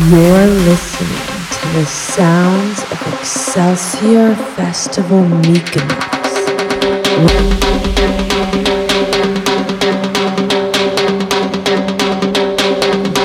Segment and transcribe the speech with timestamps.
[0.00, 1.10] You're listening
[1.50, 5.98] to the sounds of XLSIOR Festival Mykonos.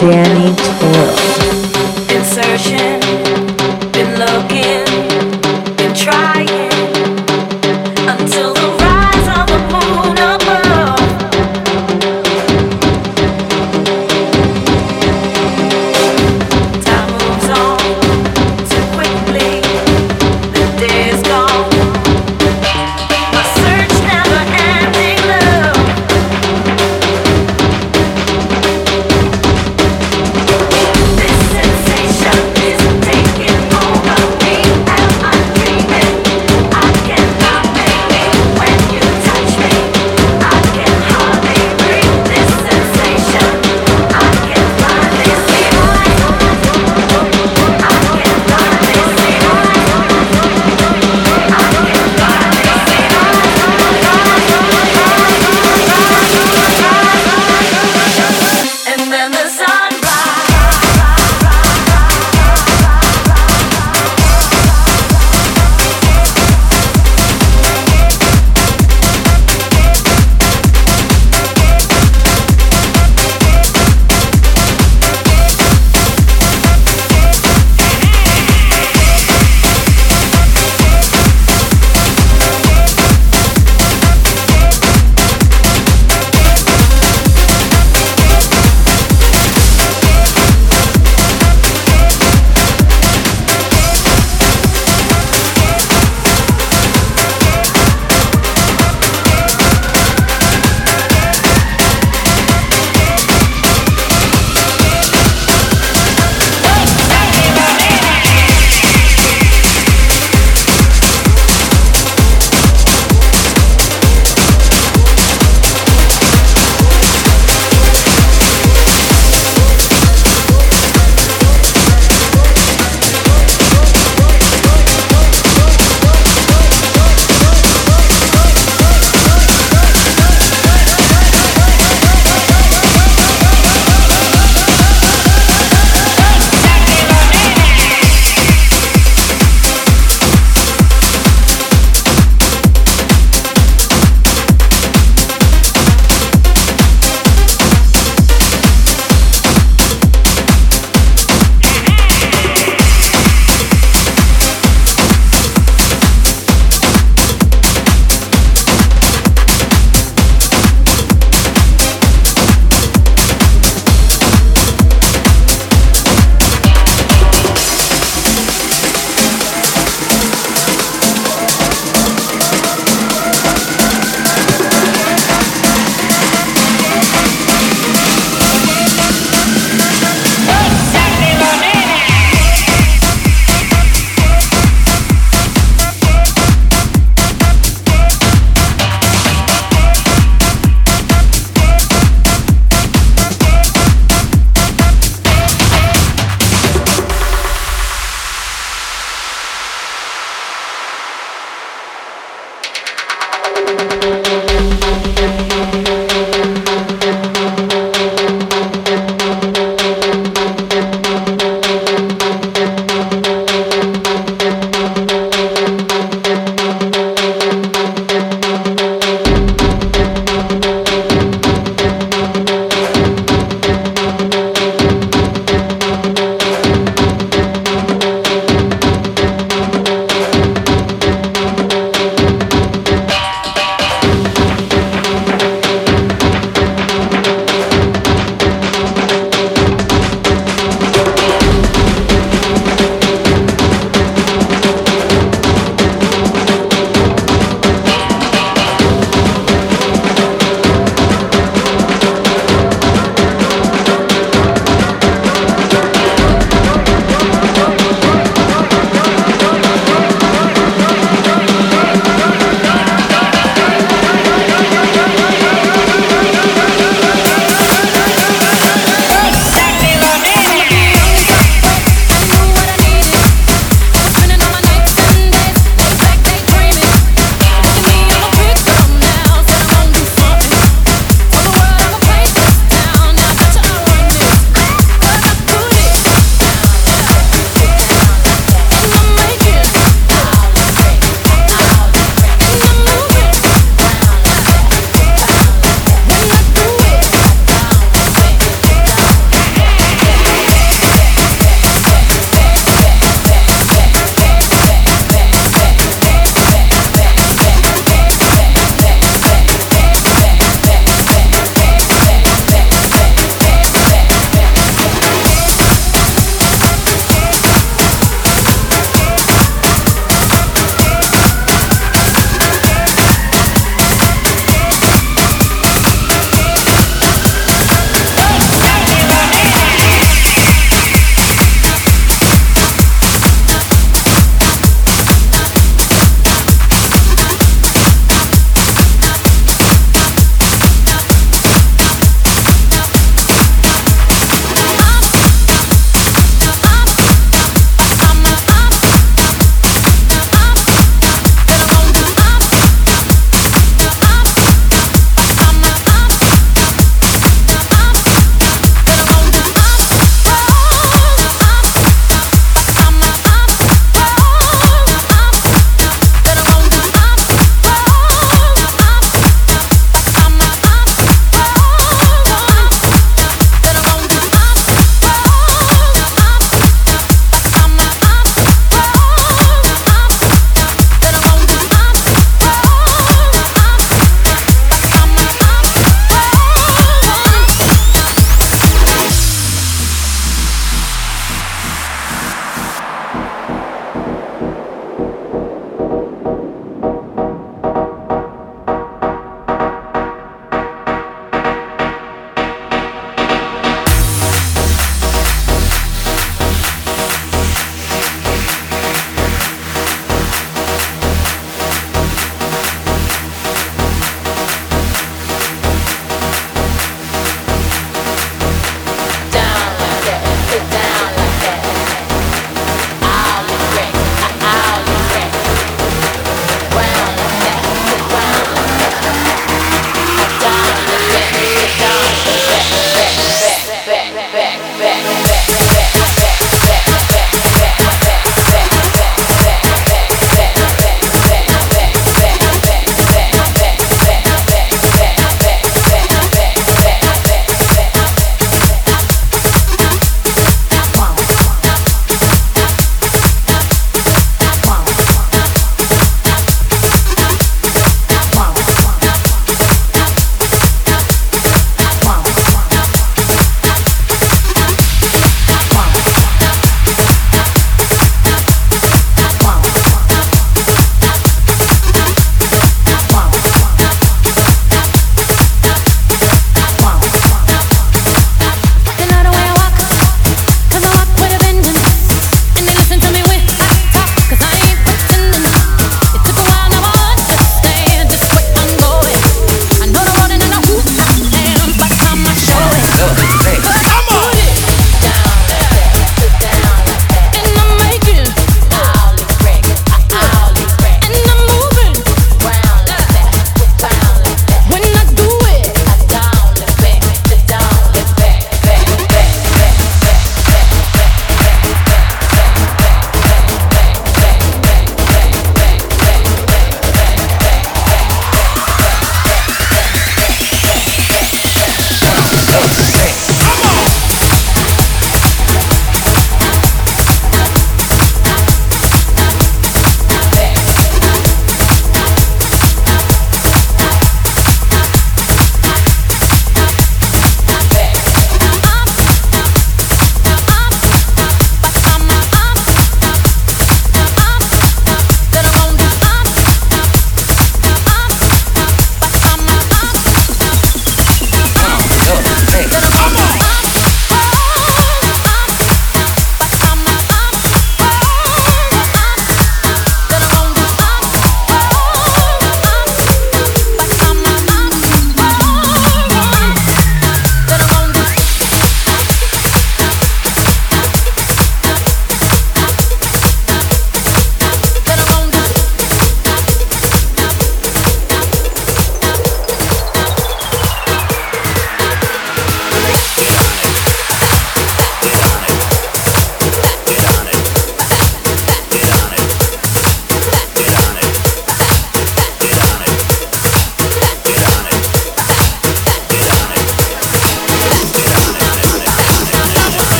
[0.00, 1.41] Danny Toro.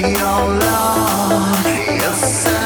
[0.00, 2.57] Your love, your sex,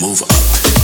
[0.00, 0.75] move up.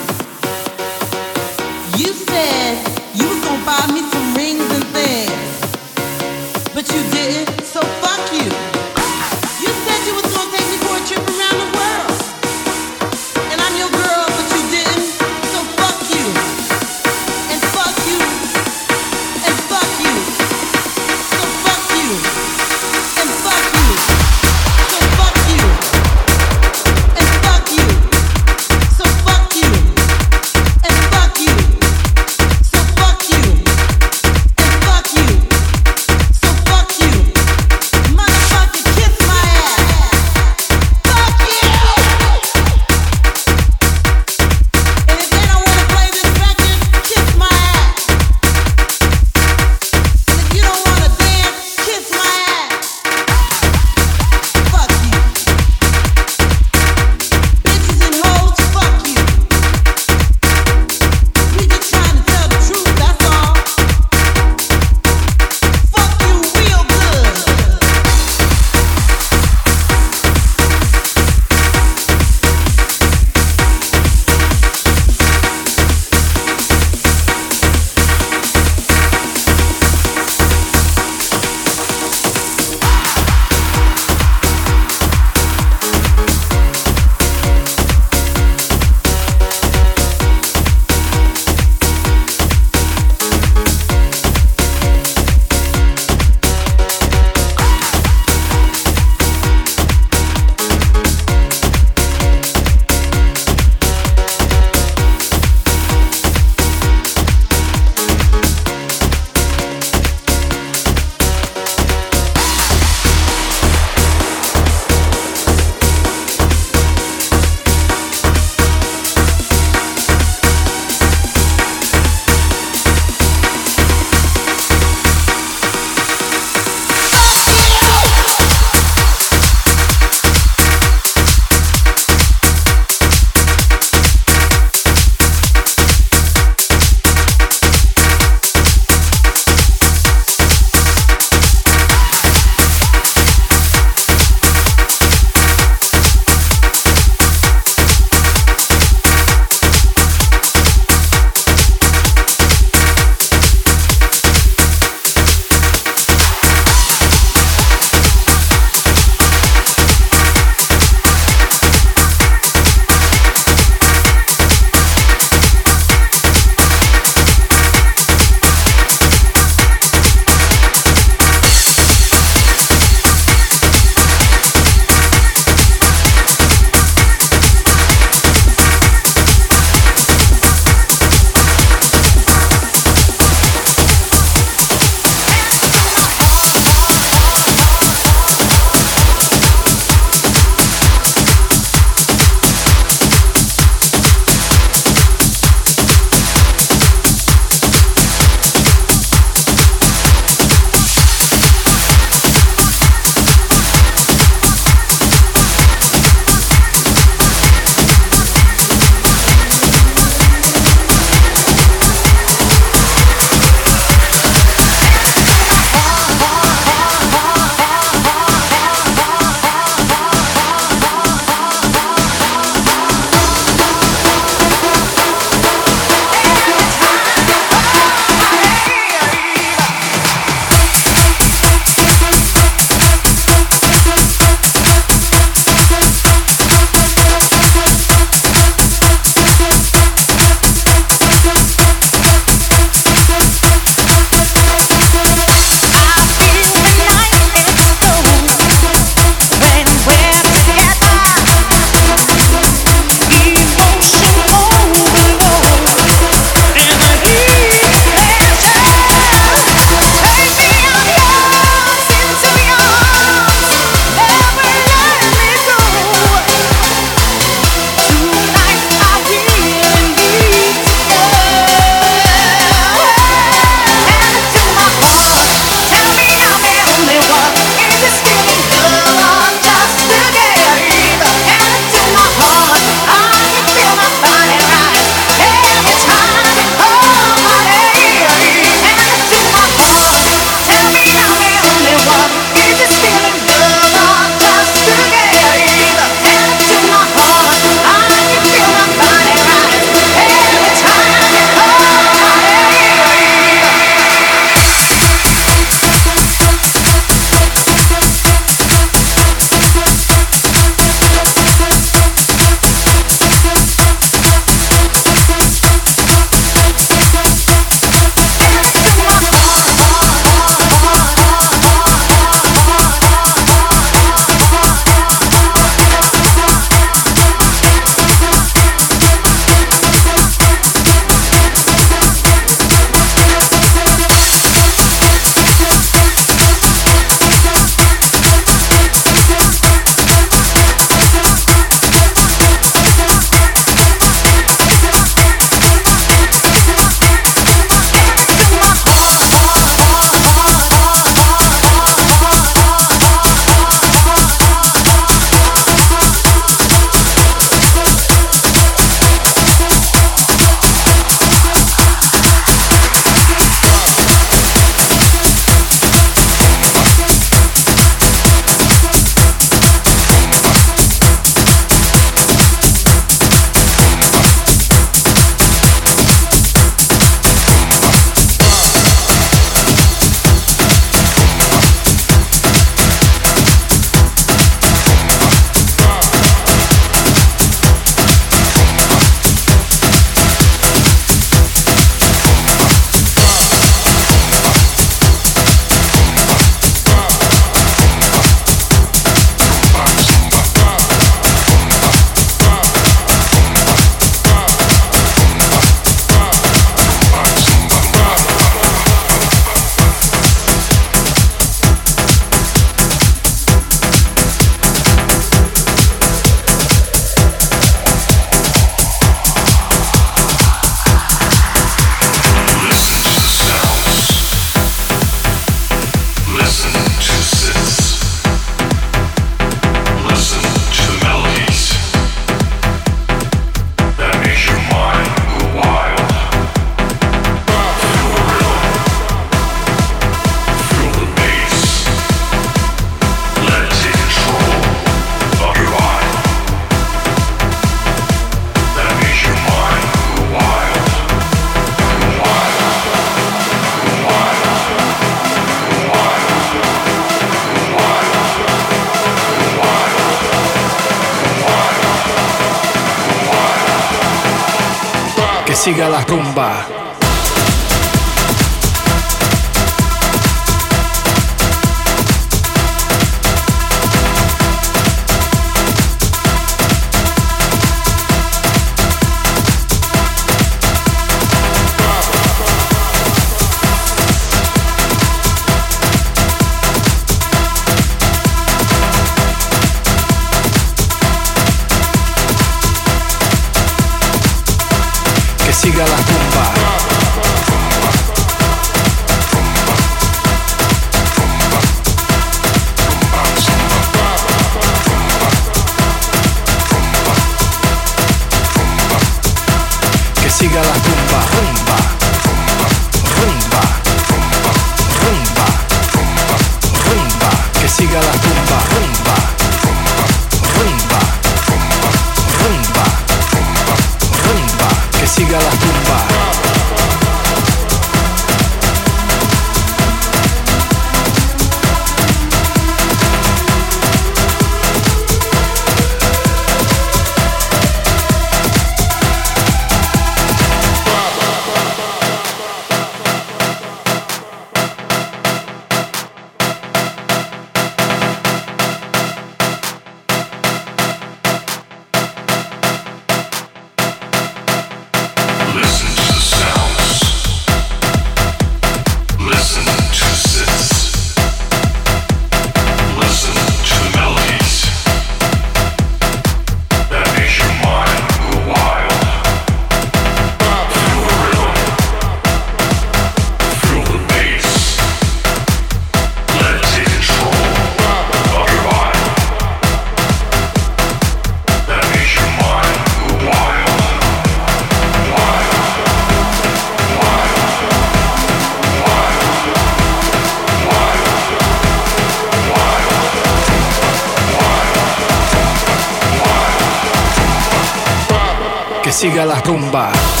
[598.81, 600.00] Siga la rumba.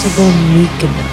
[0.00, 1.07] comfortable meekness.